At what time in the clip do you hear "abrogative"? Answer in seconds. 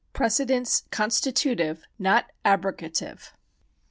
2.43-3.33